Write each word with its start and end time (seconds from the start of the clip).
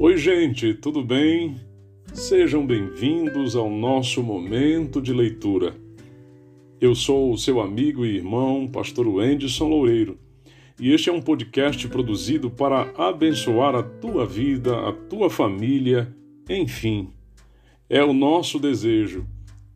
Oi, 0.00 0.16
gente, 0.16 0.74
tudo 0.74 1.02
bem? 1.02 1.56
Sejam 2.14 2.64
bem-vindos 2.64 3.56
ao 3.56 3.68
nosso 3.68 4.22
momento 4.22 5.02
de 5.02 5.12
leitura. 5.12 5.74
Eu 6.80 6.94
sou 6.94 7.32
o 7.32 7.36
seu 7.36 7.60
amigo 7.60 8.06
e 8.06 8.14
irmão, 8.14 8.68
Pastor 8.68 9.08
Wenderson 9.08 9.66
Loureiro, 9.66 10.16
e 10.78 10.92
este 10.92 11.10
é 11.10 11.12
um 11.12 11.20
podcast 11.20 11.88
produzido 11.88 12.48
para 12.48 12.92
abençoar 12.96 13.74
a 13.74 13.82
tua 13.82 14.24
vida, 14.24 14.88
a 14.88 14.92
tua 14.92 15.28
família, 15.28 16.14
enfim. 16.48 17.10
É 17.90 18.04
o 18.04 18.12
nosso 18.12 18.60
desejo 18.60 19.26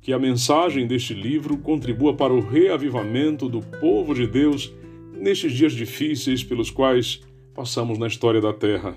que 0.00 0.12
a 0.12 0.20
mensagem 0.20 0.86
deste 0.86 1.14
livro 1.14 1.58
contribua 1.58 2.14
para 2.14 2.32
o 2.32 2.38
reavivamento 2.38 3.48
do 3.48 3.60
povo 3.60 4.14
de 4.14 4.28
Deus 4.28 4.72
nestes 5.12 5.52
dias 5.52 5.72
difíceis 5.72 6.44
pelos 6.44 6.70
quais 6.70 7.20
passamos 7.52 7.98
na 7.98 8.06
história 8.06 8.40
da 8.40 8.52
Terra. 8.52 8.96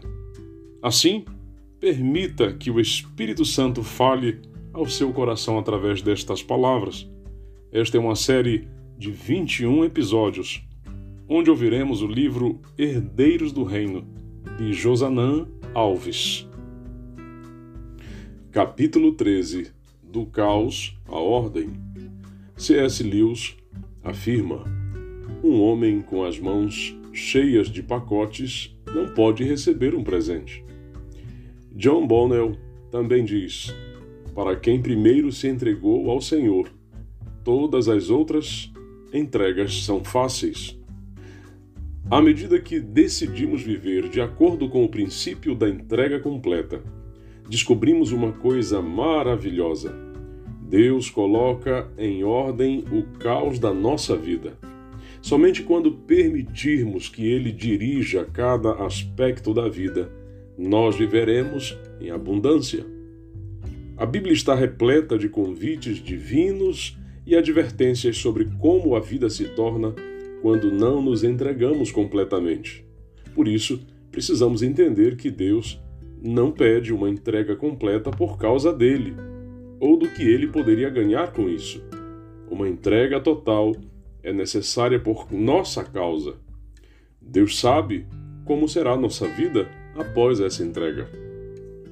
Assim, 0.86 1.26
permita 1.80 2.54
que 2.54 2.70
o 2.70 2.80
Espírito 2.80 3.44
Santo 3.44 3.82
fale 3.82 4.40
ao 4.72 4.86
seu 4.86 5.12
coração 5.12 5.58
através 5.58 6.00
destas 6.00 6.44
palavras. 6.44 7.10
Esta 7.72 7.98
é 7.98 8.00
uma 8.00 8.16
série 8.16 8.68
de 8.96 9.10
21 9.10 9.84
episódios, 9.84 10.64
onde 11.28 11.50
ouviremos 11.50 12.04
o 12.04 12.08
livro 12.08 12.62
Herdeiros 12.78 13.52
do 13.52 13.64
Reino, 13.64 14.08
de 14.60 14.74
Josanã 14.74 15.48
Alves. 15.74 16.48
Capítulo 18.52 19.14
13 19.14 19.72
Do 20.04 20.28
Caos 20.28 20.96
à 21.08 21.16
Ordem. 21.16 21.72
C.S. 22.56 23.02
Lewis 23.02 23.58
afirma: 24.04 24.64
Um 25.44 25.64
homem 25.64 26.04
com 26.04 26.24
as 26.24 26.38
mãos 26.38 26.96
cheias 27.12 27.70
de 27.72 27.82
pacotes 27.82 28.78
não 28.94 29.16
pode 29.16 29.44
receber 29.44 29.96
um 29.96 30.04
presente. 30.04 30.64
John 31.76 32.08
Bonnell 32.08 32.56
também 32.90 33.26
diz: 33.26 33.76
Para 34.34 34.56
quem 34.56 34.82
primeiro 34.82 35.30
se 35.32 35.50
entregou 35.50 36.10
ao 36.10 36.22
Senhor, 36.22 36.70
todas 37.44 37.90
as 37.90 38.10
outras 38.10 38.72
entregas 39.14 39.84
são 39.84 40.02
fáceis. 40.02 40.80
À 42.10 42.22
medida 42.22 42.62
que 42.62 42.80
decidimos 42.80 43.62
viver 43.62 44.08
de 44.08 44.22
acordo 44.22 44.70
com 44.70 44.86
o 44.86 44.90
princípio 44.90 45.54
da 45.54 45.68
entrega 45.68 46.20
completa, 46.20 46.82
descobrimos 47.50 48.14
uma 48.14 48.32
coisa 48.32 48.82
maravilhosa. 48.82 49.94
Deus 50.62 51.10
coloca 51.10 51.92
em 51.98 52.24
ordem 52.24 52.86
o 52.92 53.04
caos 53.20 53.60
da 53.60 53.74
nossa 53.74 54.16
vida. 54.16 54.58
Somente 55.22 55.64
quando 55.64 55.92
permitirmos 55.92 57.10
que 57.10 57.26
Ele 57.26 57.52
dirija 57.52 58.24
cada 58.24 58.86
aspecto 58.86 59.54
da 59.54 59.68
vida, 59.68 60.10
nós 60.58 60.96
viveremos 60.96 61.78
em 62.00 62.10
abundância. 62.10 62.86
A 63.98 64.06
Bíblia 64.06 64.34
está 64.34 64.54
repleta 64.54 65.18
de 65.18 65.30
convites 65.30 65.98
divinos 65.98 66.98
e 67.26 67.36
advertências 67.36 68.18
sobre 68.18 68.46
como 68.60 68.96
a 68.96 69.00
vida 69.00 69.30
se 69.30 69.46
torna 69.56 69.94
quando 70.42 70.72
não 70.72 71.02
nos 71.02 71.24
entregamos 71.24 71.92
completamente. 71.92 72.86
Por 73.34 73.48
isso, 73.48 73.80
precisamos 74.12 74.62
entender 74.62 75.16
que 75.16 75.32
Deus 75.32 75.82
não 76.22 76.52
pede 76.52 76.94
uma 76.94 77.10
entrega 77.10 77.56
completa 77.56 78.12
por 78.12 78.38
causa 78.38 78.74
dele, 78.74 79.16
ou 79.80 79.98
do 79.98 80.08
que 80.10 80.24
ele 80.24 80.48
poderia 80.48 80.90
ganhar 80.90 81.32
com 81.32 81.50
isso. 81.50 81.84
Uma 82.50 82.68
entrega 82.70 83.20
total 83.20 83.76
é 84.24 84.32
necessária 84.32 85.00
por 85.00 85.32
nossa 85.32 85.84
causa. 85.84 86.36
Deus 87.22 87.60
sabe 87.60 88.08
como 88.46 88.68
será 88.68 88.96
nossa 88.96 89.28
vida 89.28 89.70
após 89.96 90.40
essa 90.40 90.64
entrega. 90.64 91.10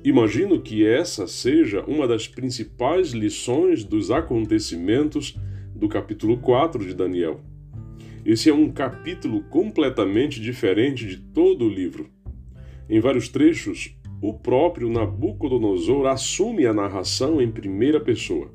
Imagino 0.03 0.59
que 0.61 0.85
essa 0.85 1.25
seja 1.27 1.81
uma 1.85 2.05
das 2.07 2.27
principais 2.27 3.11
lições 3.11 3.85
dos 3.85 4.11
acontecimentos 4.11 5.37
do 5.73 5.87
capítulo 5.87 6.37
4 6.37 6.85
de 6.85 6.93
Daniel. 6.93 7.39
Esse 8.25 8.49
é 8.49 8.53
um 8.53 8.69
capítulo 8.69 9.43
completamente 9.43 10.41
diferente 10.41 11.07
de 11.07 11.17
todo 11.17 11.65
o 11.65 11.69
livro. 11.69 12.09
Em 12.89 12.99
vários 12.99 13.29
trechos, 13.29 13.95
o 14.21 14.33
próprio 14.33 14.89
Nabucodonosor 14.89 16.07
assume 16.07 16.65
a 16.65 16.73
narração 16.73 17.41
em 17.41 17.51
primeira 17.51 17.99
pessoa. 17.99 18.51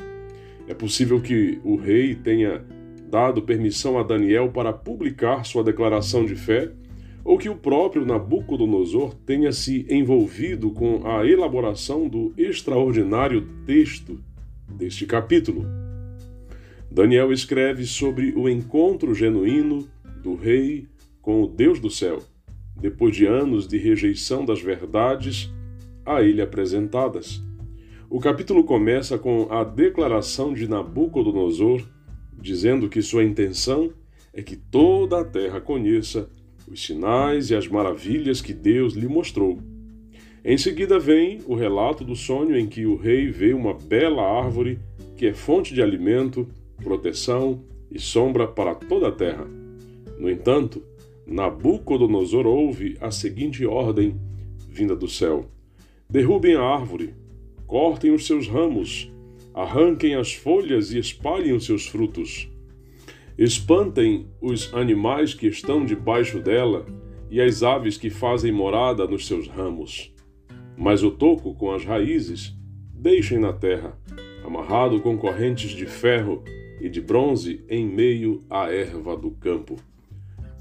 É 0.67 0.75
possível 0.75 1.21
que 1.21 1.59
o 1.65 1.77
rei 1.77 2.15
tenha 2.15 2.65
dado 3.11 3.43
permissão 3.43 3.99
a 3.99 4.03
Daniel 4.03 4.51
para 4.51 4.73
publicar 4.73 5.45
sua 5.45 5.65
declaração 5.65 6.27
de 6.27 6.35
fé 6.35 6.71
ou 7.25 7.37
que 7.37 7.49
o 7.49 7.57
próprio 7.57 8.07
Nabucodonosor 8.07 9.15
tenha 9.27 9.53
se 9.53 9.87
envolvido 9.89 10.71
com 10.71 11.07
a 11.07 11.27
elaboração 11.27 12.09
do 12.09 12.33
extraordinário 12.37 13.47
texto 13.67 14.21
deste 14.69 15.07
capítulo. 15.07 15.67
Daniel 16.91 17.33
escreve 17.33 17.85
sobre 17.85 18.33
o 18.35 18.49
encontro 18.49 19.15
genuíno 19.15 19.87
do 20.23 20.35
rei 20.35 20.87
com 21.21 21.43
o 21.43 21.47
Deus 21.47 21.79
do 21.79 21.91
céu, 21.91 22.23
depois 22.81 23.15
de 23.15 23.27
anos 23.27 23.69
de 23.69 23.77
rejeição 23.77 24.45
das 24.45 24.61
verdades 24.61 25.53
a 26.05 26.23
ele 26.23 26.41
apresentadas. 26.41 27.43
O 28.09 28.19
capítulo 28.19 28.65
começa 28.65 29.19
com 29.19 29.47
a 29.51 29.63
declaração 29.63 30.55
de 30.55 30.67
Nabucodonosor, 30.67 31.83
dizendo 32.41 32.89
que 32.89 33.03
sua 33.03 33.23
intenção 33.23 33.93
é 34.33 34.43
que 34.43 34.57
toda 34.57 35.21
a 35.21 35.25
terra 35.25 35.61
conheça 35.61 36.31
os 36.71 36.85
sinais 36.85 37.51
e 37.51 37.55
as 37.55 37.67
maravilhas 37.67 38.41
que 38.41 38.53
Deus 38.53 38.95
lhe 38.95 39.09
mostrou. 39.09 39.59
Em 40.45 40.57
seguida 40.57 40.99
vem 40.99 41.41
o 41.47 41.55
relato 41.55 42.05
do 42.05 42.15
sonho 42.15 42.57
em 42.57 42.67
que 42.67 42.87
o 42.87 42.97
rei 42.97 43.31
vê 43.31 43.53
uma 43.53 43.75
bela 43.75 44.23
árvore 44.23 44.79
que 45.17 45.27
é 45.27 45.35
fonte 45.35 45.75
de 45.75 45.83
alimento, 45.83 46.47
proteção 46.83 47.63
e 47.91 47.99
sombra 47.99 48.47
para 48.47 48.75
toda 48.75 49.09
a 49.09 49.13
terra. 49.13 49.47
No 50.19 50.31
entanto, 50.31 50.83
Nabucodonosor 51.27 52.47
ouve 52.47 52.97
a 53.01 53.11
seguinte 53.11 53.67
ordem 53.67 54.15
vinda 54.69 54.95
do 54.95 55.09
céu: 55.09 55.47
Derrubem 56.09 56.55
a 56.55 56.63
árvore, 56.63 57.15
cortem 57.67 58.13
os 58.13 58.27
seus 58.27 58.49
ramos, 58.49 59.13
arranquem 59.53 60.15
as 60.15 60.33
folhas 60.33 60.93
e 60.93 60.99
espalhem 60.99 61.53
os 61.53 61.67
seus 61.67 61.87
frutos. 61.87 62.49
Espantem 63.39 64.27
os 64.41 64.75
animais 64.75 65.33
que 65.33 65.47
estão 65.47 65.85
debaixo 65.85 66.41
dela 66.41 66.85
e 67.31 67.41
as 67.41 67.63
aves 67.63 67.97
que 67.97 68.11
fazem 68.11 68.51
morada 68.51 69.07
nos 69.07 69.29
seus 69.29 69.47
ramos. 69.47 70.13
Mas 70.77 71.05
o 71.05 71.11
toco 71.13 71.55
com 71.55 71.71
as 71.71 71.85
raízes 71.85 72.53
deixem 72.93 73.39
na 73.39 73.53
terra, 73.53 73.97
amarrado 74.45 75.01
com 75.01 75.17
correntes 75.17 75.71
de 75.71 75.87
ferro 75.87 76.43
e 76.81 76.89
de 76.89 77.01
bronze 77.01 77.65
em 77.69 77.87
meio 77.87 78.43
à 78.51 78.73
erva 78.73 79.17
do 79.17 79.31
campo. 79.31 79.77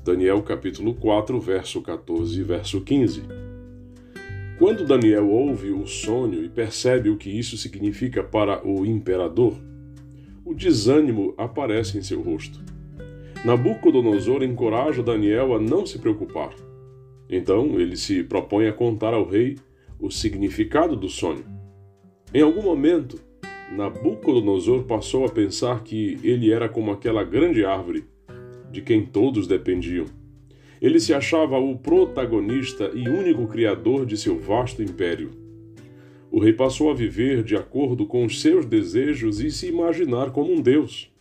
Daniel 0.06 0.44
capítulo 0.44 0.94
4, 0.94 1.40
verso 1.40 1.82
14 1.82 2.40
e 2.40 2.44
verso 2.44 2.82
15. 2.82 3.24
Quando 4.60 4.86
Daniel 4.86 5.28
ouve 5.28 5.72
o 5.72 5.88
sonho 5.88 6.46
e 6.46 6.50
percebe 6.50 7.10
o 7.10 7.18
que 7.18 7.32
isso 7.32 7.58
significa 7.58 8.24
para 8.24 8.64
o 8.68 8.86
imperador, 8.86 9.58
o 10.48 10.56
desânimo 10.56 11.34
aparece 11.38 11.98
em 11.98 12.02
seu 12.02 12.22
rosto. 12.22 12.62
Nabucodonosor 13.44 14.44
encoraja 14.44 15.04
Daniel 15.04 15.54
a 15.54 15.60
não 15.60 15.86
se 15.86 16.00
preocupar. 16.00 16.56
Então 17.30 17.78
ele 17.78 17.98
se 17.98 18.24
propõe 18.24 18.68
a 18.68 18.74
contar 18.74 19.14
ao 19.14 19.28
rei 19.28 19.58
o 20.00 20.10
significado 20.10 20.96
do 20.96 21.10
sonho. 21.10 21.44
Em 22.34 22.42
algum 22.42 22.62
momento, 22.62 23.20
Nabucodonosor 23.76 24.84
passou 24.84 25.26
a 25.26 25.30
pensar 25.30 25.84
que 25.84 26.18
ele 26.24 26.50
era 26.50 26.70
como 26.70 26.92
aquela 26.92 27.26
grande 27.26 27.66
árvore 27.66 28.06
de 28.72 28.82
quem 28.82 29.06
todos 29.06 29.48
dependiam. 29.48 30.06
Ele 30.82 30.98
se 31.02 31.14
achava 31.14 31.60
o 31.60 31.78
protagonista 31.78 32.90
e 32.94 33.10
único 33.10 33.48
criador 33.48 34.06
de 34.06 34.16
seu 34.16 34.40
vasto 34.40 34.82
império. 34.82 35.47
O 36.32 36.40
rei 36.40 36.54
passou 36.54 36.92
a 36.92 36.94
viver 36.94 37.44
de 37.44 37.56
acordo 37.56 38.06
com 38.06 38.26
os 38.26 38.42
seus 38.42 38.66
desejos 38.66 39.40
e 39.40 39.50
se 39.50 39.68
imaginar 39.68 40.32
como 40.32 40.52
um 40.52 40.62
deus. 40.62 41.12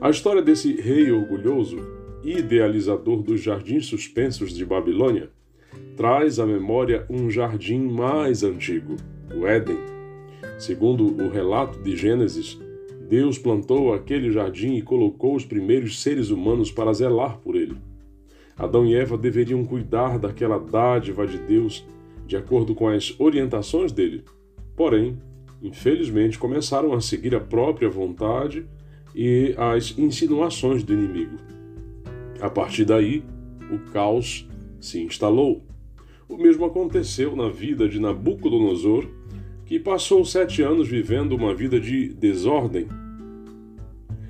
A 0.00 0.10
história 0.10 0.42
desse 0.42 0.72
rei 0.80 1.10
orgulhoso, 1.10 1.78
idealizador 2.22 3.22
dos 3.22 3.40
jardins 3.40 3.86
suspensos 3.86 4.52
de 4.52 4.64
Babilônia, 4.64 5.30
traz 5.96 6.38
à 6.38 6.46
memória 6.46 7.06
um 7.08 7.30
jardim 7.30 7.80
mais 7.80 8.42
antigo, 8.42 8.96
o 9.34 9.46
Éden. 9.46 9.78
Segundo 10.58 11.04
o 11.04 11.28
relato 11.28 11.80
de 11.80 11.96
Gênesis, 11.96 12.58
Deus 13.08 13.38
plantou 13.38 13.94
aquele 13.94 14.30
jardim 14.30 14.74
e 14.74 14.82
colocou 14.82 15.34
os 15.34 15.44
primeiros 15.44 16.02
seres 16.02 16.30
humanos 16.30 16.70
para 16.70 16.92
zelar 16.92 17.38
por 17.38 17.56
ele. 17.56 17.76
Adão 18.56 18.84
e 18.84 18.94
Eva 18.94 19.16
deveriam 19.16 19.64
cuidar 19.64 20.18
daquela 20.18 20.58
dádiva 20.58 21.26
de 21.26 21.38
Deus 21.38 21.86
de 22.28 22.36
acordo 22.36 22.74
com 22.74 22.86
as 22.86 23.18
orientações 23.18 23.90
dele. 23.90 24.22
Porém, 24.76 25.18
infelizmente, 25.62 26.38
começaram 26.38 26.92
a 26.92 27.00
seguir 27.00 27.34
a 27.34 27.40
própria 27.40 27.88
vontade 27.88 28.66
e 29.14 29.54
as 29.56 29.98
insinuações 29.98 30.84
do 30.84 30.92
inimigo. 30.92 31.36
A 32.38 32.50
partir 32.50 32.84
daí, 32.84 33.24
o 33.72 33.78
caos 33.90 34.46
se 34.78 35.00
instalou. 35.00 35.64
O 36.28 36.36
mesmo 36.36 36.66
aconteceu 36.66 37.34
na 37.34 37.48
vida 37.48 37.88
de 37.88 37.98
Nabucodonosor, 37.98 39.06
que 39.64 39.78
passou 39.78 40.22
sete 40.24 40.62
anos 40.62 40.86
vivendo 40.86 41.32
uma 41.32 41.54
vida 41.54 41.80
de 41.80 42.08
desordem. 42.10 42.86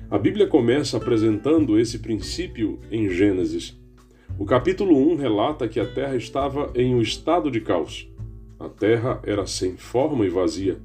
A 0.09 0.17
Bíblia 0.17 0.47
começa 0.47 0.95
apresentando 0.95 1.77
esse 1.77 1.99
princípio 1.99 2.79
em 2.89 3.09
Gênesis. 3.09 3.78
O 4.39 4.45
capítulo 4.45 4.97
1 5.11 5.17
relata 5.17 5.67
que 5.67 5.81
a 5.81 5.85
terra 5.85 6.15
estava 6.15 6.71
em 6.73 6.95
um 6.95 7.01
estado 7.01 7.51
de 7.51 7.59
caos. 7.59 8.09
A 8.57 8.69
terra 8.69 9.19
era 9.25 9.45
sem 9.45 9.75
forma 9.75 10.25
e 10.25 10.29
vazia. 10.29 10.79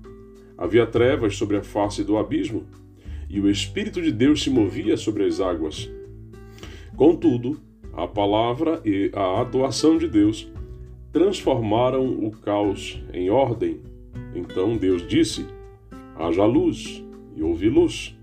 Havia 0.59 0.85
trevas 0.85 1.37
sobre 1.37 1.56
a 1.59 1.62
face 1.62 2.03
do 2.03 2.19
abismo, 2.19 2.67
e 3.31 3.39
o 3.39 3.49
Espírito 3.49 4.03
de 4.03 4.11
Deus 4.11 4.43
se 4.43 4.51
movia 4.51 4.97
sobre 4.97 5.25
as 5.25 5.41
águas. 5.41 5.89
Contudo, 6.97 7.61
a 7.93 8.09
palavra 8.09 8.83
e 8.85 9.12
a 9.15 9.43
atuação 9.43 9.99
de 9.99 10.09
Deus 10.09 10.51
transformaram 11.12 12.05
o 12.05 12.33
caos 12.33 13.01
em 13.12 13.31
ordem. 13.31 13.81
Então 14.35 14.77
Deus 14.77 15.06
disse: 15.06 15.47
haja 16.17 16.45
luz, 16.45 17.05
e 17.37 17.43
houve 17.45 17.69
luz. 17.69 18.19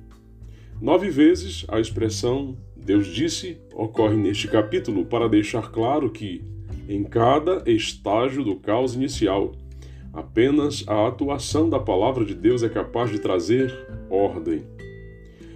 Nove 0.82 1.10
vezes 1.10 1.66
a 1.70 1.80
expressão 1.80 2.58
Deus 2.84 3.08
disse 3.08 3.58
ocorre 3.74 4.16
neste 4.16 4.48
capítulo 4.48 5.06
para 5.06 5.30
deixar 5.30 5.72
claro 5.72 6.10
que, 6.10 6.44
em 6.90 7.04
cada 7.04 7.64
estágio 7.70 8.44
do 8.44 8.56
caos 8.56 8.96
inicial, 8.96 9.54
apenas 10.12 10.84
a 10.88 11.08
atuação 11.08 11.70
da 11.70 11.80
palavra 11.80 12.26
de 12.26 12.34
Deus 12.34 12.64
é 12.64 12.70
capaz 12.70 13.12
de 13.12 13.20
trazer 13.20 13.72
ordem. 14.10 14.64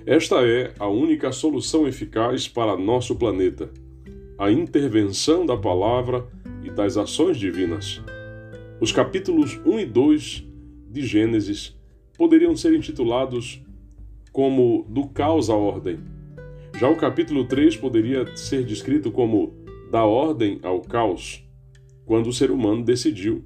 Esta 0.05 0.47
é 0.47 0.71
a 0.77 0.87
única 0.87 1.31
solução 1.31 1.87
eficaz 1.87 2.47
para 2.47 2.77
nosso 2.77 3.15
planeta: 3.15 3.71
a 4.37 4.51
intervenção 4.51 5.45
da 5.45 5.57
palavra 5.57 6.27
e 6.63 6.69
das 6.69 6.95
ações 6.95 7.37
divinas. 7.37 8.01
Os 8.79 8.91
capítulos 8.91 9.59
1 9.65 9.79
e 9.79 9.85
2 9.85 10.45
de 10.91 11.01
Gênesis 11.05 11.75
poderiam 12.17 12.55
ser 12.55 12.73
intitulados 12.75 13.61
como 14.31 14.85
Do 14.87 15.07
Caos 15.07 15.49
à 15.49 15.55
Ordem. 15.55 16.14
Já 16.79 16.89
o 16.89 16.95
capítulo 16.95 17.45
3 17.45 17.77
poderia 17.77 18.35
ser 18.35 18.63
descrito 18.63 19.11
como 19.11 19.53
Da 19.91 20.03
Ordem 20.03 20.59
ao 20.63 20.81
Caos, 20.81 21.43
quando 22.05 22.27
o 22.27 22.33
ser 22.33 22.51
humano 22.51 22.83
decidiu 22.83 23.45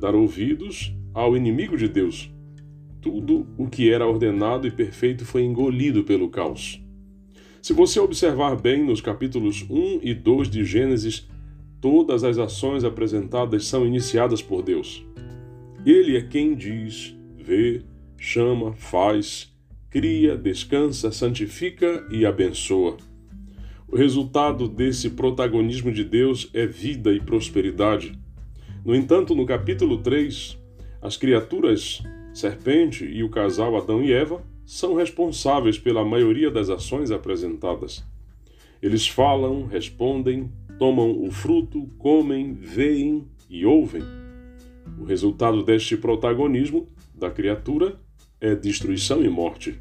dar 0.00 0.14
ouvidos 0.14 0.94
ao 1.12 1.36
inimigo 1.36 1.76
de 1.76 1.88
Deus 1.88 2.30
tudo 3.00 3.46
o 3.56 3.66
que 3.68 3.90
era 3.90 4.06
ordenado 4.06 4.66
e 4.66 4.70
perfeito 4.70 5.24
foi 5.24 5.42
engolido 5.42 6.04
pelo 6.04 6.28
caos. 6.28 6.82
Se 7.62 7.72
você 7.72 7.98
observar 8.00 8.56
bem 8.56 8.84
nos 8.84 9.00
capítulos 9.00 9.64
1 9.68 10.00
e 10.02 10.14
2 10.14 10.50
de 10.50 10.64
Gênesis, 10.64 11.28
todas 11.80 12.24
as 12.24 12.38
ações 12.38 12.84
apresentadas 12.84 13.66
são 13.66 13.86
iniciadas 13.86 14.42
por 14.42 14.62
Deus. 14.62 15.04
Ele 15.84 16.16
é 16.16 16.22
quem 16.22 16.54
diz, 16.54 17.16
vê, 17.36 17.82
chama, 18.16 18.72
faz, 18.74 19.52
cria, 19.90 20.36
descansa, 20.36 21.10
santifica 21.10 22.06
e 22.10 22.26
abençoa. 22.26 22.96
O 23.86 23.96
resultado 23.96 24.68
desse 24.68 25.10
protagonismo 25.10 25.90
de 25.90 26.04
Deus 26.04 26.50
é 26.52 26.66
vida 26.66 27.12
e 27.12 27.20
prosperidade. 27.20 28.18
No 28.84 28.94
entanto, 28.94 29.34
no 29.34 29.46
capítulo 29.46 29.98
3, 29.98 30.58
as 31.00 31.16
criaturas 31.16 32.02
serpente 32.34 33.04
e 33.04 33.24
o 33.24 33.30
casal 33.30 33.76
Adão 33.76 34.02
e 34.02 34.12
Eva 34.12 34.42
são 34.64 34.94
responsáveis 34.94 35.78
pela 35.78 36.04
maioria 36.04 36.50
das 36.50 36.68
ações 36.68 37.10
apresentadas. 37.10 38.04
Eles 38.82 39.08
falam, 39.08 39.66
respondem, 39.66 40.52
tomam 40.78 41.24
o 41.24 41.30
fruto, 41.30 41.88
comem, 41.98 42.52
veem 42.52 43.26
e 43.48 43.64
ouvem. 43.64 44.02
O 44.98 45.04
resultado 45.04 45.62
deste 45.62 45.96
protagonismo 45.96 46.86
da 47.14 47.30
criatura 47.30 47.98
é 48.40 48.54
destruição 48.54 49.22
e 49.22 49.28
morte. 49.28 49.78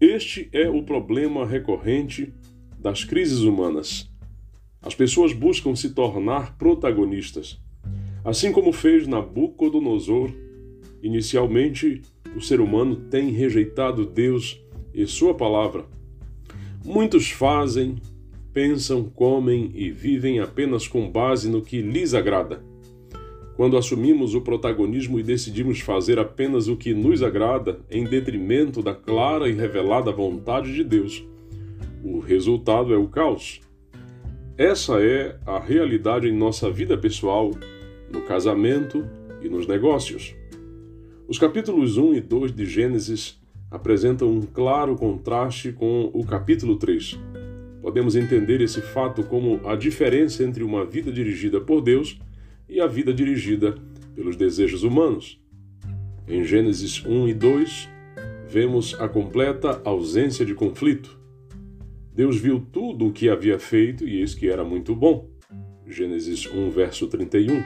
Este 0.00 0.48
é 0.52 0.68
o 0.68 0.82
problema 0.82 1.46
recorrente 1.46 2.32
das 2.78 3.04
crises 3.04 3.40
humanas. 3.40 4.10
As 4.80 4.94
pessoas 4.94 5.32
buscam 5.32 5.76
se 5.76 5.90
tornar 5.90 6.56
protagonistas, 6.56 7.60
assim 8.24 8.50
como 8.50 8.72
fez 8.72 9.06
Nabucodonosor 9.06 10.32
Inicialmente, 11.02 12.00
o 12.36 12.40
ser 12.40 12.60
humano 12.60 12.94
tem 12.94 13.30
rejeitado 13.30 14.06
Deus 14.06 14.62
e 14.94 15.04
Sua 15.04 15.34
palavra. 15.34 15.84
Muitos 16.84 17.28
fazem, 17.30 17.96
pensam, 18.52 19.10
comem 19.10 19.72
e 19.74 19.90
vivem 19.90 20.38
apenas 20.38 20.86
com 20.86 21.10
base 21.10 21.50
no 21.50 21.60
que 21.60 21.82
lhes 21.82 22.14
agrada. 22.14 22.62
Quando 23.56 23.76
assumimos 23.76 24.34
o 24.34 24.40
protagonismo 24.40 25.18
e 25.20 25.22
decidimos 25.22 25.80
fazer 25.80 26.18
apenas 26.18 26.68
o 26.68 26.76
que 26.76 26.94
nos 26.94 27.22
agrada, 27.22 27.80
em 27.90 28.04
detrimento 28.04 28.82
da 28.82 28.94
clara 28.94 29.48
e 29.48 29.52
revelada 29.52 30.10
vontade 30.10 30.72
de 30.72 30.82
Deus, 30.82 31.24
o 32.02 32.18
resultado 32.18 32.94
é 32.94 32.96
o 32.96 33.08
caos. 33.08 33.60
Essa 34.56 35.02
é 35.02 35.38
a 35.46 35.58
realidade 35.58 36.28
em 36.28 36.36
nossa 36.36 36.70
vida 36.70 36.96
pessoal, 36.96 37.50
no 38.10 38.22
casamento 38.22 39.06
e 39.42 39.48
nos 39.48 39.66
negócios. 39.66 40.34
Os 41.28 41.38
capítulos 41.38 41.96
1 41.96 42.14
e 42.14 42.20
2 42.20 42.52
de 42.52 42.66
Gênesis 42.66 43.40
apresentam 43.70 44.28
um 44.28 44.42
claro 44.42 44.96
contraste 44.96 45.72
com 45.72 46.10
o 46.12 46.24
capítulo 46.24 46.76
3. 46.76 47.18
Podemos 47.80 48.14
entender 48.14 48.60
esse 48.60 48.80
fato 48.80 49.22
como 49.24 49.60
a 49.66 49.74
diferença 49.74 50.44
entre 50.44 50.62
uma 50.62 50.84
vida 50.84 51.10
dirigida 51.10 51.60
por 51.60 51.80
Deus 51.80 52.18
e 52.18 52.31
a 52.80 52.86
vida 52.86 53.12
dirigida 53.12 53.74
pelos 54.14 54.36
desejos 54.36 54.82
humanos. 54.82 55.40
Em 56.28 56.44
Gênesis 56.44 57.04
1 57.04 57.28
e 57.28 57.34
2, 57.34 57.88
vemos 58.48 58.94
a 59.00 59.08
completa 59.08 59.80
ausência 59.84 60.44
de 60.44 60.54
conflito. 60.54 61.18
Deus 62.14 62.36
viu 62.36 62.60
tudo 62.60 63.06
o 63.06 63.12
que 63.12 63.28
havia 63.28 63.58
feito 63.58 64.06
e 64.06 64.20
eis 64.20 64.34
que 64.34 64.48
era 64.48 64.64
muito 64.64 64.94
bom. 64.94 65.30
Gênesis 65.86 66.46
1, 66.46 66.70
verso 66.70 67.06
31. 67.08 67.62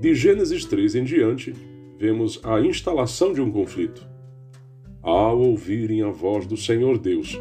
De 0.00 0.14
Gênesis 0.14 0.64
3 0.64 0.96
em 0.96 1.04
diante, 1.04 1.54
vemos 1.98 2.40
a 2.42 2.60
instalação 2.60 3.32
de 3.32 3.40
um 3.40 3.50
conflito. 3.50 4.06
Ao 5.02 5.38
ouvirem 5.38 6.02
a 6.02 6.10
voz 6.10 6.46
do 6.46 6.56
Senhor 6.56 6.98
Deus, 6.98 7.38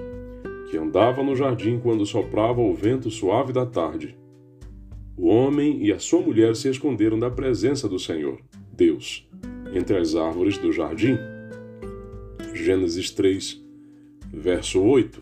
que 0.69 0.77
andava 0.77 1.23
no 1.23 1.35
jardim 1.35 1.79
quando 1.79 2.05
soprava 2.05 2.61
o 2.61 2.73
vento 2.73 3.09
suave 3.09 3.53
da 3.53 3.65
tarde, 3.65 4.17
o 5.17 5.27
homem 5.27 5.83
e 5.83 5.91
a 5.91 5.99
sua 5.99 6.21
mulher 6.21 6.55
se 6.55 6.69
esconderam 6.69 7.19
da 7.19 7.29
presença 7.29 7.87
do 7.87 7.99
Senhor, 7.99 8.39
Deus, 8.71 9.27
entre 9.73 9.97
as 9.97 10.15
árvores 10.15 10.57
do 10.57 10.71
jardim. 10.71 11.17
Gênesis 12.53 13.11
3, 13.11 13.61
verso 14.31 14.81
8. 14.81 15.21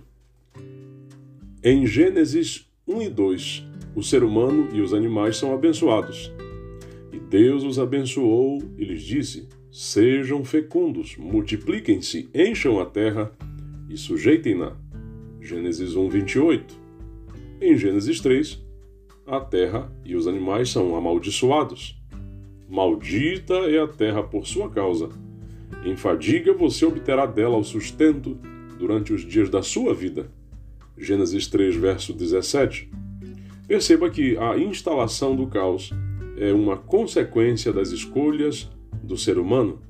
Em 1.63 1.85
Gênesis 1.85 2.67
1 2.87 3.01
e 3.01 3.09
2, 3.09 3.65
o 3.95 4.01
ser 4.01 4.23
humano 4.23 4.69
e 4.73 4.81
os 4.81 4.93
animais 4.93 5.37
são 5.37 5.53
abençoados. 5.53 6.31
Deus 7.31 7.63
os 7.63 7.79
abençoou 7.79 8.61
e 8.77 8.83
lhes 8.83 9.03
disse: 9.03 9.47
Sejam 9.71 10.43
fecundos, 10.43 11.15
multipliquem-se, 11.15 12.29
encham 12.35 12.77
a 12.77 12.85
terra 12.85 13.31
e 13.89 13.95
sujeitem-na. 13.95 14.75
Gênesis 15.39 15.95
1, 15.95 16.09
28. 16.09 16.77
Em 17.61 17.77
Gênesis 17.77 18.19
3, 18.19 18.61
a 19.31 19.39
terra 19.39 19.89
e 20.03 20.13
os 20.13 20.27
animais 20.27 20.69
são 20.69 20.93
amaldiçoados. 20.93 21.97
Maldita 22.67 23.53
é 23.53 23.79
a 23.79 23.87
terra 23.87 24.21
por 24.21 24.45
sua 24.45 24.69
causa. 24.69 25.07
Em 25.85 25.95
fadiga 25.95 26.53
você 26.53 26.85
obterá 26.85 27.25
dela 27.25 27.57
o 27.57 27.63
sustento 27.63 28.37
durante 28.77 29.13
os 29.13 29.21
dias 29.21 29.49
da 29.49 29.63
sua 29.63 29.93
vida. 29.93 30.29
Gênesis 30.97 31.47
3, 31.47 31.77
verso 31.77 32.11
17. 32.11 32.91
Perceba 33.65 34.09
que 34.09 34.37
a 34.37 34.57
instalação 34.57 35.33
do 35.33 35.47
caos 35.47 35.91
é 36.35 36.51
uma 36.51 36.75
consequência 36.75 37.71
das 37.71 37.91
escolhas 37.91 38.69
do 39.01 39.17
ser 39.17 39.37
humano? 39.37 39.81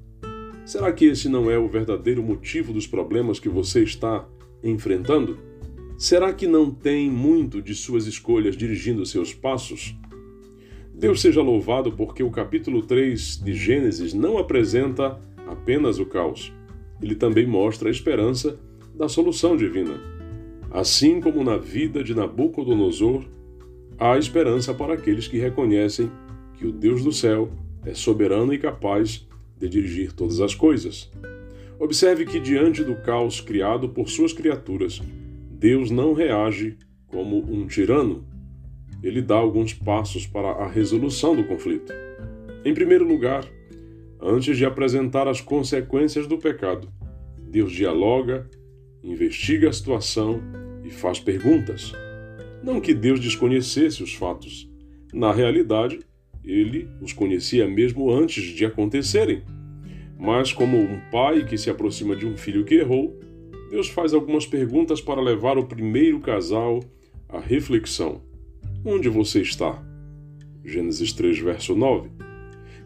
Será 0.64 0.94
que 0.94 1.06
esse 1.06 1.28
não 1.28 1.50
é 1.50 1.58
o 1.58 1.68
verdadeiro 1.68 2.22
motivo 2.22 2.72
dos 2.72 2.86
problemas 2.86 3.40
que 3.40 3.50
você 3.50 3.82
está 3.82 4.24
enfrentando? 4.64 5.40
Será 6.02 6.34
que 6.34 6.48
não 6.48 6.72
tem 6.72 7.12
muito 7.12 7.62
de 7.62 7.76
suas 7.76 8.08
escolhas 8.08 8.58
dirigindo 8.58 9.06
seus 9.06 9.36
passos? 9.36 9.96
Deus 10.92 11.22
seja 11.22 11.44
louvado 11.44 11.92
porque 11.92 12.24
o 12.24 12.32
capítulo 12.32 12.82
3 12.82 13.40
de 13.44 13.54
Gênesis 13.54 14.12
não 14.12 14.40
apresenta 14.40 15.22
apenas 15.46 16.00
o 16.00 16.06
caos. 16.08 16.52
Ele 17.00 17.14
também 17.14 17.46
mostra 17.46 17.88
a 17.88 17.92
esperança 17.92 18.60
da 18.96 19.08
solução 19.08 19.56
divina. 19.56 20.02
Assim 20.72 21.22
como 21.22 21.44
na 21.44 21.58
vida 21.58 22.04
de 22.04 22.16
Nabucodonosor, 22.16 23.24
há 24.00 24.18
esperança 24.18 24.74
para 24.74 24.96
aqueles 24.96 25.28
que 25.28 25.38
reconhecem 25.38 26.10
que 26.56 26.66
o 26.66 26.72
Deus 26.72 27.04
do 27.04 27.12
céu 27.12 27.52
é 27.86 27.94
soberano 27.94 28.52
e 28.56 28.58
capaz 28.58 29.28
de 29.56 29.70
dirigir 29.70 30.14
todas 30.14 30.42
as 30.42 30.56
coisas. 30.56 31.12
Observe 31.80 32.26
que, 32.26 32.40
diante 32.40 32.84
do 32.84 32.96
caos 32.96 33.40
criado 33.40 33.88
por 33.88 34.10
suas 34.10 34.34
criaturas, 34.34 35.00
Deus 35.62 35.92
não 35.92 36.14
reage 36.14 36.76
como 37.06 37.38
um 37.38 37.68
tirano. 37.68 38.26
ele 39.04 39.22
dá 39.22 39.36
alguns 39.36 39.76
passos 39.76 40.26
para 40.26 40.50
a 40.50 40.68
resolução 40.68 41.36
do 41.36 41.44
conflito. 41.44 41.94
Em 42.66 42.74
primeiro 42.74 43.08
lugar, 43.08 43.46
antes 44.20 44.58
de 44.58 44.66
apresentar 44.66 45.28
as 45.28 45.40
consequências 45.40 46.26
do 46.26 46.40
pecado, 46.40 46.88
Deus 47.40 47.72
dialoga, 47.72 48.50
investiga 49.04 49.70
a 49.70 49.74
situação 49.74 50.42
e 50.84 50.90
faz 50.90 51.20
perguntas. 51.20 51.94
Não 52.64 52.82
que 52.82 52.94
Deus 52.96 53.20
desconhecesse 53.20 54.02
os 54.02 54.16
fatos. 54.16 54.68
Na 55.14 55.32
realidade, 55.32 56.00
ele 56.44 56.90
os 57.00 57.14
conhecia 57.14 57.68
mesmo 57.68 58.10
antes 58.10 58.44
de 58.44 58.66
acontecerem. 58.66 59.44
Mas, 60.18 60.52
como 60.52 60.78
um 60.78 61.00
pai 61.12 61.46
que 61.46 61.56
se 61.56 61.70
aproxima 61.70 62.16
de 62.16 62.26
um 62.26 62.36
filho 62.36 62.66
que 62.66 62.76
errou, 62.76 63.16
Deus 63.72 63.88
faz 63.88 64.14
algumas 64.14 64.46
perguntas 64.46 65.00
para 65.00 65.22
levar 65.22 65.58
o 65.58 65.66
primeiro 65.66 66.20
casal 66.20 66.84
à 67.30 67.40
reflexão. 67.40 68.22
Onde 68.84 69.08
você 69.08 69.42
está? 69.42 69.82
Gênesis 70.62 71.14
3, 71.14 71.40
verso 71.40 71.74
9. 71.74 72.10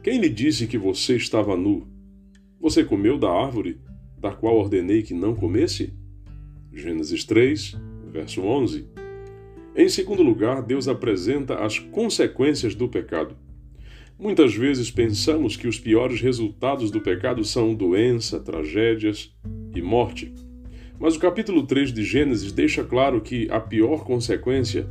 Quem 0.04 0.20
lhe 0.20 0.30
disse 0.30 0.68
que 0.68 0.77
você 0.77 1.15
estava 1.15 1.58
nu? 1.58 1.88
Você 2.62 2.84
comeu 2.84 3.18
da 3.18 3.32
árvore 3.32 3.82
da 4.20 4.32
qual 4.32 4.58
ordenei 4.58 5.01
que 5.01 5.15
não 5.15 5.34
comesse? 5.34 5.92
Gênesis 6.72 7.24
3, 7.24 7.75
verso 8.12 8.42
11. 8.44 8.88
Em 9.75 9.89
segundo 9.89 10.22
lugar, 10.22 10.62
Deus 10.62 10.88
apresenta 10.88 11.65
as 11.65 11.80
consequências 11.80 12.75
do 12.75 12.88
pecado. 12.88 13.36
Muitas 14.20 14.54
vezes 14.54 14.92
pensamos 14.92 15.58
que 15.58 15.68
os 15.68 15.80
piores 15.80 16.22
resultados 16.22 16.92
do 16.92 17.01
pecado 17.01 17.44
são 17.44 17.74
doença, 17.74 18.39
tragédias 18.39 19.36
e 19.75 19.82
morte. 19.82 20.44
Mas 21.05 21.17
o 21.17 21.19
capítulo 21.19 21.67
3 21.67 21.93
de 21.93 22.03
Gênesis 22.03 22.51
deixa 22.51 22.83
claro 22.83 23.21
que 23.21 23.47
a 23.51 23.59
pior 23.59 24.03
consequência 24.03 24.89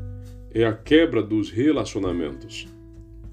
é 0.53 0.65
a 0.65 0.73
quebra 0.73 1.21
dos 1.21 1.51
relacionamentos. 1.51 2.69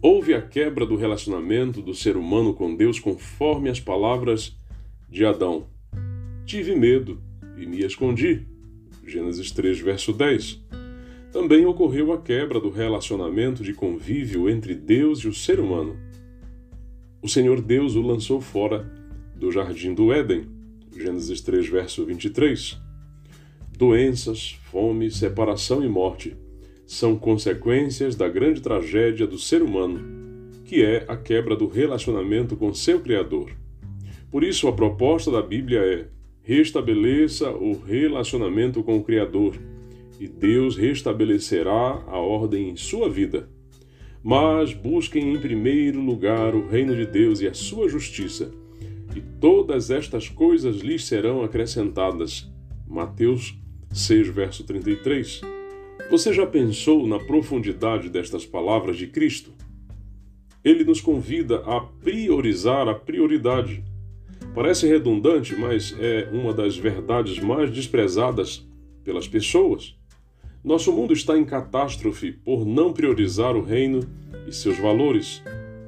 Houve 0.02 0.34
a 0.34 0.42
quebra 0.42 0.84
do 0.84 0.96
relacionamento 0.96 1.80
do 1.80 1.94
ser 1.94 2.18
humano 2.18 2.56
com 2.56 2.76
Deus 2.76 3.00
conforme 3.00 3.70
as 3.70 3.80
palavras 3.80 4.58
de 5.08 5.24
Adão. 5.24 5.68
Tive 6.44 6.76
medo 6.76 7.22
e 7.56 7.68
me 7.68 7.86
escondi. 7.86 8.48
Gênesis 9.06 9.52
3, 9.52 9.80
verso 9.80 10.12
10. 10.12 10.66
Também 11.32 11.68
ocorreu 11.68 12.12
a 12.12 12.20
quebra 12.20 12.60
do 12.60 12.72
relacionamento 12.72 13.62
de 13.62 13.76
convívio 13.76 14.50
entre 14.50 14.74
Deus 14.74 15.20
e 15.20 15.28
o 15.28 15.34
ser 15.36 15.60
humano. 15.60 16.00
O 17.22 17.30
Senhor 17.30 17.62
Deus 17.62 17.94
o 17.94 18.02
lançou 18.02 18.42
fora 18.42 18.92
do 19.36 19.52
jardim 19.52 19.94
do 19.94 20.12
Éden. 20.12 20.61
Gênesis 20.96 21.40
3, 21.40 21.70
verso 21.70 22.06
23. 22.06 22.78
Doenças, 23.78 24.60
fome, 24.66 25.10
separação 25.10 25.84
e 25.84 25.88
morte 25.88 26.36
são 26.86 27.16
consequências 27.16 28.16
da 28.18 28.28
grande 28.28 28.60
tragédia 28.62 29.26
do 29.26 29.40
ser 29.40 29.62
humano, 29.62 30.52
que 30.66 30.84
é 30.84 31.06
a 31.08 31.16
quebra 31.16 31.56
do 31.56 31.66
relacionamento 31.66 32.58
com 32.58 32.74
seu 32.74 33.00
Criador. 33.00 33.52
Por 34.30 34.44
isso, 34.44 34.68
a 34.68 34.74
proposta 34.74 35.32
da 35.32 35.42
Bíblia 35.42 35.80
é: 35.80 36.08
restabeleça 36.44 37.50
o 37.50 37.80
relacionamento 37.80 38.84
com 38.84 38.98
o 38.98 39.04
Criador, 39.04 39.56
e 40.20 40.28
Deus 40.28 40.76
restabelecerá 40.76 42.04
a 42.06 42.20
ordem 42.20 42.70
em 42.70 42.76
sua 42.76 43.10
vida. 43.10 43.50
Mas 44.22 44.74
busquem 44.74 45.34
em 45.34 45.40
primeiro 45.40 46.02
lugar 46.02 46.54
o 46.54 46.68
reino 46.68 46.94
de 46.94 47.06
Deus 47.06 47.40
e 47.40 47.48
a 47.48 47.54
sua 47.54 47.88
justiça, 47.88 48.52
e 49.22 49.40
todas 49.40 49.92
estas 49.92 50.28
coisas 50.28 50.78
lhes 50.78 51.06
serão 51.06 51.44
acrescentadas. 51.44 52.50
Mateus 52.88 53.56
6, 53.92 54.30
verso 54.30 54.64
33. 54.64 55.42
Você 56.10 56.34
já 56.34 56.46
pensou 56.48 57.06
na 57.06 57.20
profundidade 57.20 58.10
destas 58.10 58.46
palavras 58.46 58.98
de 58.98 59.06
Cristo? 59.06 59.52
Ele 60.64 60.84
nos 60.84 61.00
convida 61.00 61.58
a 61.66 61.82
priorizar 61.82 62.88
a 62.88 62.96
prioridade. 62.96 63.84
Parece 64.56 64.88
redundante, 64.88 65.56
mas 65.56 65.96
é 66.00 66.28
uma 66.32 66.52
das 66.52 66.76
verdades 66.76 67.40
mais 67.40 67.72
desprezadas 67.72 68.68
pelas 69.04 69.28
pessoas. 69.28 69.96
Nosso 70.64 70.92
mundo 70.92 71.14
está 71.14 71.38
em 71.38 71.46
catástrofe 71.46 72.32
por 72.32 72.66
não 72.66 72.92
priorizar 72.92 73.56
o 73.56 73.64
reino 73.64 74.02
e 74.48 74.52
seus 74.52 74.78
valores. 74.80 75.44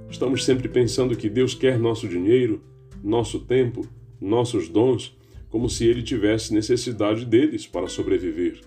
Estamos 0.10 0.46
sempre 0.46 0.68
pensando 0.68 1.16
que 1.16 1.30
Deus 1.30 1.56
quer 1.56 1.80
nosso 1.80 2.08
dinheiro, 2.08 2.62
nosso 3.04 3.40
tempo, 3.40 3.86
nossos 4.20 4.70
dons, 4.70 5.18
como 5.50 5.70
se 5.70 5.86
ele 5.86 6.02
tivesse 6.02 6.54
necessidade 6.54 7.26
deles 7.26 7.68
para 7.68 7.88
sobreviver. 7.88 8.62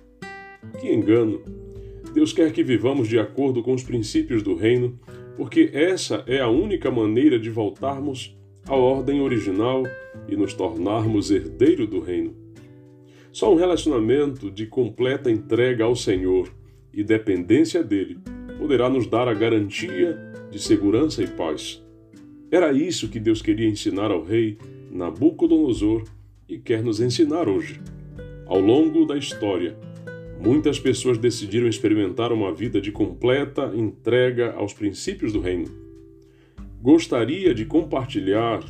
Que 0.80 0.92
engano! 0.92 1.40
Deus 2.12 2.32
quer 2.32 2.52
que 2.52 2.62
vivamos 2.62 3.08
de 3.08 3.18
acordo 3.18 3.62
com 3.62 3.74
os 3.74 3.82
princípios 3.82 4.42
do 4.42 4.54
reino, 4.54 4.98
porque 5.36 5.70
essa 5.72 6.22
é 6.26 6.40
a 6.40 6.48
única 6.48 6.90
maneira 6.90 7.38
de 7.38 7.50
voltarmos 7.50 8.36
à 8.66 8.74
ordem 8.74 9.20
original 9.20 9.82
e 10.28 10.36
nos 10.36 10.54
tornarmos 10.54 11.30
herdeiro 11.30 11.86
do 11.86 12.00
reino. 12.00 12.34
Só 13.32 13.52
um 13.52 13.56
relacionamento 13.56 14.50
de 14.50 14.66
completa 14.66 15.30
entrega 15.30 15.84
ao 15.84 15.94
Senhor 15.94 16.50
e 16.92 17.04
dependência 17.04 17.82
dele 17.82 18.18
poderá 18.58 18.88
nos 18.88 19.06
dar 19.06 19.28
a 19.28 19.34
garantia 19.34 20.18
de 20.50 20.58
segurança 20.58 21.22
e 21.22 21.26
paz. 21.26 21.85
Era 22.56 22.72
isso 22.72 23.08
que 23.10 23.20
Deus 23.20 23.42
queria 23.42 23.68
ensinar 23.68 24.10
ao 24.10 24.24
rei 24.24 24.56
Nabucodonosor 24.90 26.04
e 26.48 26.56
quer 26.56 26.82
nos 26.82 27.00
ensinar 27.00 27.50
hoje. 27.50 27.78
Ao 28.46 28.58
longo 28.58 29.04
da 29.04 29.14
história, 29.14 29.76
muitas 30.40 30.80
pessoas 30.80 31.18
decidiram 31.18 31.68
experimentar 31.68 32.32
uma 32.32 32.54
vida 32.54 32.80
de 32.80 32.90
completa 32.90 33.70
entrega 33.74 34.54
aos 34.54 34.72
princípios 34.72 35.34
do 35.34 35.40
reino. 35.40 35.68
Gostaria 36.80 37.54
de 37.54 37.66
compartilhar 37.66 38.64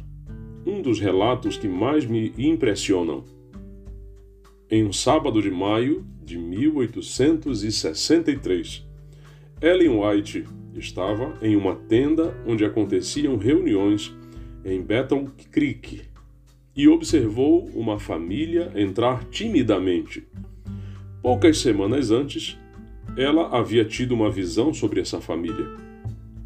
um 0.67 0.83
dos 0.83 0.99
relatos 0.99 1.57
que 1.57 1.69
mais 1.69 2.05
me 2.05 2.33
impressionam. 2.37 3.23
Em 4.69 4.85
um 4.85 4.93
sábado 4.93 5.41
de 5.41 5.53
maio 5.53 6.05
de 6.25 6.37
1863, 6.37 8.85
Ellen 9.63 10.01
White 10.01 10.45
estava 10.79 11.37
em 11.43 11.57
uma 11.57 11.75
tenda 11.75 12.37
onde 12.47 12.65
aconteciam 12.65 13.37
reuniões 13.37 14.15
em 14.65 14.81
Battle 14.83 15.31
Creek 15.51 16.03
e 16.75 16.89
observou 16.89 17.67
uma 17.75 17.99
família 17.99 18.73
entrar 18.75 19.25
timidamente 19.25 20.27
Poucas 21.27 21.59
semanas 21.59 22.13
antes, 22.13 22.57
ela 23.17 23.49
havia 23.49 23.85
tido 23.85 24.13
uma 24.13 24.31
visão 24.31 24.73
sobre 24.73 25.01
essa 25.01 25.21
família. 25.21 25.67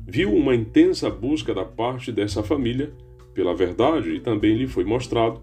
Viu 0.06 0.34
uma 0.34 0.54
intensa 0.54 1.10
busca 1.10 1.52
da 1.52 1.66
parte 1.66 2.10
dessa 2.10 2.42
família 2.42 2.90
pela 3.34 3.54
verdade 3.54 4.12
e 4.14 4.20
também 4.20 4.56
lhe 4.56 4.66
foi 4.66 4.82
mostrado 4.82 5.42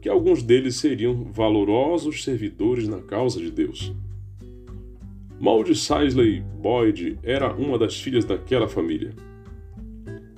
que 0.00 0.08
alguns 0.08 0.44
deles 0.44 0.76
seriam 0.76 1.24
valorosos 1.24 2.22
servidores 2.22 2.86
na 2.86 3.00
causa 3.00 3.40
de 3.40 3.50
Deus. 3.50 3.92
Maud 5.40 5.72
Sisley 5.72 6.40
Boyd 6.40 7.18
era 7.22 7.54
uma 7.54 7.78
das 7.78 8.00
filhas 8.00 8.24
daquela 8.24 8.66
família. 8.66 9.12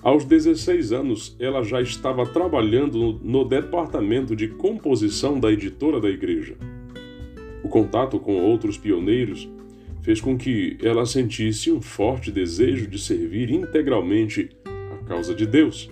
Aos 0.02 0.24
16 0.24 0.92
anos, 0.92 1.36
ela 1.38 1.62
já 1.62 1.80
estava 1.80 2.26
trabalhando 2.26 3.18
no, 3.22 3.44
departamento 3.44 4.36
de 4.36 4.48
composição 4.48 5.40
da 5.40 5.50
editora 5.50 6.00
da 6.00 6.08
igreja. 6.08 6.56
O 7.62 7.68
contato 7.68 8.18
com 8.18 8.42
outros 8.42 8.76
pioneiros 8.76 9.48
fez 10.02 10.20
com 10.20 10.36
que 10.36 10.78
ela 10.82 11.04
sentisse 11.04 11.70
um 11.70 11.80
forte 11.80 12.30
desejo 12.30 12.86
de 12.86 12.98
servir 12.98 13.50
integralmente 13.50 14.50
a 14.66 15.04
causa 15.04 15.34
de 15.34 15.46
Deus. 15.46 15.90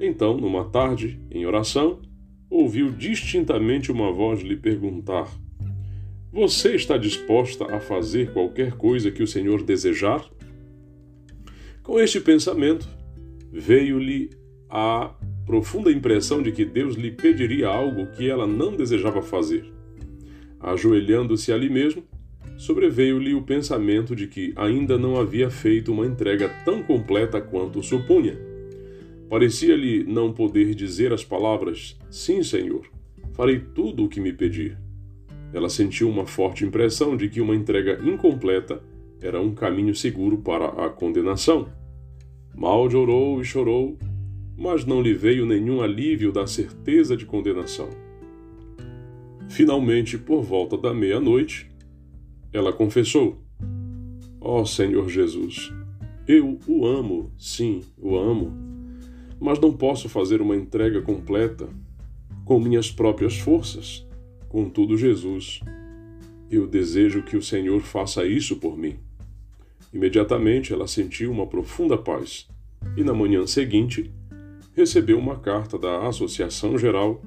Então, 0.00 0.36
numa 0.36 0.64
tarde, 0.64 1.20
em 1.30 1.44
oração, 1.44 2.00
ouviu 2.48 2.90
distintamente 2.90 3.92
uma 3.92 4.12
voz 4.12 4.40
lhe 4.40 4.56
perguntar: 4.56 5.30
Você 6.32 6.76
está 6.76 6.96
disposta 6.96 7.74
a 7.74 7.80
fazer 7.80 8.32
qualquer 8.32 8.76
coisa 8.76 9.10
que 9.10 9.20
o 9.20 9.26
Senhor 9.26 9.64
desejar? 9.64 10.24
Com 11.82 11.98
este 11.98 12.20
pensamento, 12.20 12.88
veio-lhe 13.52 14.30
a 14.68 15.12
profunda 15.44 15.90
impressão 15.90 16.40
de 16.40 16.52
que 16.52 16.64
Deus 16.64 16.94
lhe 16.94 17.10
pediria 17.10 17.66
algo 17.66 18.06
que 18.12 18.30
ela 18.30 18.46
não 18.46 18.76
desejava 18.76 19.20
fazer. 19.20 19.64
Ajoelhando-se 20.60 21.52
ali 21.52 21.68
mesmo, 21.68 22.04
sobreveio-lhe 22.56 23.34
o 23.34 23.42
pensamento 23.42 24.14
de 24.14 24.28
que 24.28 24.52
ainda 24.54 24.96
não 24.96 25.18
havia 25.18 25.50
feito 25.50 25.90
uma 25.90 26.06
entrega 26.06 26.48
tão 26.64 26.80
completa 26.80 27.40
quanto 27.40 27.82
supunha. 27.82 28.38
Parecia-lhe 29.28 30.04
não 30.04 30.32
poder 30.32 30.76
dizer 30.76 31.12
as 31.12 31.24
palavras: 31.24 31.98
Sim, 32.08 32.44
Senhor, 32.44 32.86
farei 33.32 33.58
tudo 33.58 34.04
o 34.04 34.08
que 34.08 34.20
me 34.20 34.32
pedir. 34.32 34.78
Ela 35.52 35.68
sentiu 35.68 36.08
uma 36.08 36.26
forte 36.26 36.64
impressão 36.64 37.16
de 37.16 37.28
que 37.28 37.40
uma 37.40 37.54
entrega 37.54 38.00
incompleta 38.02 38.82
era 39.20 39.40
um 39.40 39.54
caminho 39.54 39.94
seguro 39.94 40.38
para 40.38 40.86
a 40.86 40.88
condenação. 40.88 41.68
Mal 42.54 42.82
orou 42.82 43.40
e 43.40 43.44
chorou, 43.44 43.98
mas 44.56 44.84
não 44.84 45.00
lhe 45.00 45.14
veio 45.14 45.46
nenhum 45.46 45.82
alívio 45.82 46.32
da 46.32 46.46
certeza 46.46 47.16
de 47.16 47.26
condenação. 47.26 47.88
Finalmente, 49.48 50.16
por 50.16 50.42
volta 50.42 50.76
da 50.76 50.94
meia-noite, 50.94 51.70
ela 52.52 52.72
confessou: 52.72 53.38
Ó 54.40 54.60
oh, 54.60 54.66
Senhor 54.66 55.08
Jesus, 55.08 55.72
eu 56.26 56.58
o 56.66 56.86
amo, 56.86 57.32
sim, 57.36 57.82
o 57.98 58.16
amo, 58.16 58.52
mas 59.40 59.58
não 59.58 59.72
posso 59.72 60.08
fazer 60.08 60.40
uma 60.40 60.56
entrega 60.56 61.02
completa 61.02 61.68
com 62.44 62.60
minhas 62.60 62.90
próprias 62.90 63.38
forças. 63.38 64.06
Contudo, 64.50 64.98
Jesus, 64.98 65.60
eu 66.50 66.66
desejo 66.66 67.22
que 67.22 67.36
o 67.36 67.42
Senhor 67.42 67.80
faça 67.82 68.26
isso 68.26 68.56
por 68.56 68.76
mim. 68.76 68.96
Imediatamente 69.94 70.72
ela 70.72 70.88
sentiu 70.88 71.30
uma 71.30 71.46
profunda 71.46 71.96
paz 71.96 72.48
e, 72.96 73.04
na 73.04 73.14
manhã 73.14 73.46
seguinte, 73.46 74.10
recebeu 74.74 75.20
uma 75.20 75.36
carta 75.36 75.78
da 75.78 76.04
Associação 76.08 76.76
Geral 76.76 77.22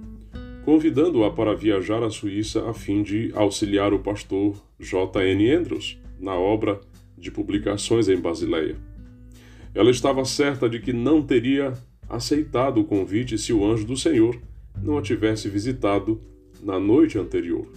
convidando-a 0.66 1.32
para 1.32 1.56
viajar 1.56 2.04
à 2.04 2.10
Suíça 2.10 2.70
a 2.70 2.74
fim 2.74 3.02
de 3.02 3.32
auxiliar 3.36 3.94
o 3.94 4.00
pastor 4.00 4.62
J. 4.78 5.24
N. 5.24 5.50
Andrews 5.50 5.98
na 6.20 6.36
obra 6.36 6.82
de 7.18 7.32
publicações 7.32 8.10
em 8.10 8.20
Basileia. 8.20 8.76
Ela 9.74 9.92
estava 9.92 10.26
certa 10.26 10.70
de 10.70 10.82
que 10.82 10.92
não 10.92 11.22
teria 11.22 11.72
aceitado 12.10 12.82
o 12.82 12.84
convite 12.84 13.38
se 13.38 13.54
o 13.54 13.66
anjo 13.66 13.86
do 13.86 13.96
Senhor 13.96 14.38
não 14.82 14.98
a 14.98 15.02
tivesse 15.02 15.48
visitado 15.48 16.22
na 16.64 16.80
noite 16.80 17.20
anterior. 17.20 17.68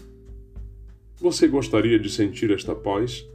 Você 1.19 1.49
gostaria 1.49 1.99
de 1.99 2.09
sentir 2.09 2.51
esta 2.51 2.75
paz? 2.75 3.27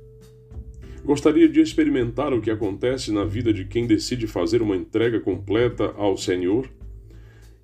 Gostaria 1.03 1.49
de 1.49 1.59
experimentar 1.59 2.33
o 2.33 2.39
que 2.39 2.51
acontece 2.51 3.11
na 3.11 3.25
vida 3.25 3.51
de 3.51 3.65
quem 3.65 3.85
decide 3.85 4.27
fazer 4.27 4.61
uma 4.61 4.75
entrega 4.75 5.19
completa 5.19 5.93
ao 5.97 6.15
Senhor? 6.15 6.69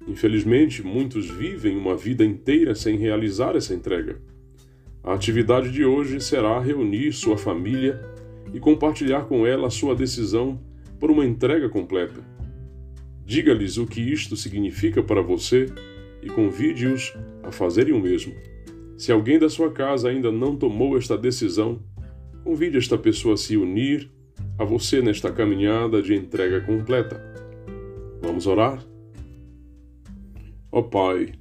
Infelizmente, 0.07 0.83
muitos 0.83 1.29
vivem 1.29 1.77
uma 1.77 1.95
vida 1.95 2.25
inteira 2.25 2.73
sem 2.73 2.97
realizar 2.97 3.55
essa 3.55 3.73
entrega. 3.73 4.19
A 5.03 5.13
atividade 5.13 5.71
de 5.71 5.85
hoje 5.85 6.19
será 6.19 6.59
reunir 6.59 7.13
sua 7.13 7.37
família 7.37 8.01
e 8.53 8.59
compartilhar 8.59 9.25
com 9.25 9.45
ela 9.45 9.67
a 9.67 9.71
sua 9.71 9.95
decisão 9.95 10.59
por 10.99 11.11
uma 11.11 11.25
entrega 11.25 11.69
completa. 11.69 12.21
Diga-lhes 13.25 13.77
o 13.77 13.85
que 13.85 14.01
isto 14.01 14.35
significa 14.35 15.03
para 15.03 15.21
você 15.21 15.67
e 16.21 16.29
convide-os 16.29 17.13
a 17.43 17.51
fazerem 17.51 17.93
o 17.93 18.01
mesmo. 18.01 18.33
Se 18.97 19.11
alguém 19.11 19.37
da 19.37 19.49
sua 19.49 19.71
casa 19.71 20.09
ainda 20.09 20.31
não 20.31 20.55
tomou 20.55 20.97
esta 20.97 21.17
decisão, 21.17 21.79
Convide 22.47 22.77
esta 22.77 22.97
pessoa 22.97 23.33
a 23.33 23.37
se 23.37 23.57
unir 23.57 24.09
a 24.57 24.63
você 24.63 25.01
nesta 25.01 25.29
caminhada 25.29 26.01
de 26.01 26.15
entrega 26.15 26.61
completa. 26.61 27.21
Vamos 28.21 28.47
orar? 28.47 28.81
Ó 30.71 30.79
oh, 30.79 30.83
Pai, 30.83 31.33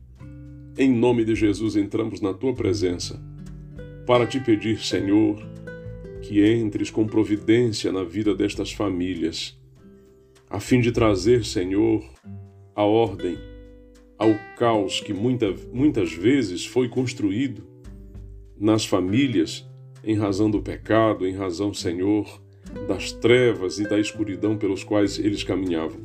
em 0.76 0.92
nome 0.92 1.24
de 1.24 1.36
Jesus 1.36 1.76
entramos 1.76 2.20
na 2.20 2.34
tua 2.34 2.52
presença 2.54 3.22
para 4.04 4.26
te 4.26 4.40
pedir, 4.40 4.84
Senhor, 4.84 5.40
que 6.22 6.44
entres 6.44 6.90
com 6.90 7.06
providência 7.06 7.92
na 7.92 8.02
vida 8.02 8.34
destas 8.34 8.72
famílias, 8.72 9.56
a 10.50 10.58
fim 10.58 10.80
de 10.80 10.90
trazer, 10.90 11.44
Senhor, 11.44 12.04
a 12.74 12.82
ordem 12.82 13.38
ao 14.18 14.34
caos 14.56 15.00
que 15.00 15.12
muita, 15.12 15.54
muitas 15.72 16.12
vezes 16.12 16.64
foi 16.64 16.88
construído 16.88 17.66
nas 18.58 18.86
famílias 18.86 19.68
em 20.02 20.16
razão 20.16 20.50
do 20.50 20.62
pecado, 20.62 21.26
em 21.26 21.34
razão, 21.34 21.74
Senhor, 21.74 22.40
das 22.86 23.12
trevas 23.12 23.78
e 23.78 23.88
da 23.88 23.98
escuridão 23.98 24.56
pelos 24.56 24.84
quais 24.84 25.18
eles 25.18 25.42
caminhavam. 25.42 26.00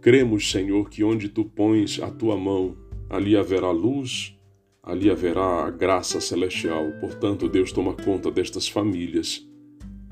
Cremos, 0.00 0.50
Senhor, 0.50 0.90
que 0.90 1.04
onde 1.04 1.28
tu 1.28 1.44
pões 1.44 2.00
a 2.02 2.10
tua 2.10 2.36
mão, 2.36 2.76
ali 3.08 3.36
haverá 3.36 3.70
luz, 3.70 4.36
ali 4.82 5.08
haverá 5.08 5.66
a 5.66 5.70
graça 5.70 6.20
celestial. 6.20 6.90
Portanto, 7.00 7.48
Deus 7.48 7.70
toma 7.70 7.94
conta 7.94 8.30
destas 8.30 8.66
famílias. 8.68 9.46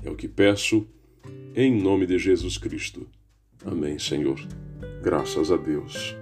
É 0.04 0.08
o 0.08 0.14
que 0.14 0.28
peço, 0.28 0.86
em 1.56 1.82
nome 1.82 2.06
de 2.06 2.18
Jesus 2.18 2.56
Cristo. 2.56 3.06
Amém, 3.64 3.98
Senhor. 3.98 4.40
Graças 5.02 5.50
a 5.50 5.56
Deus. 5.56 6.19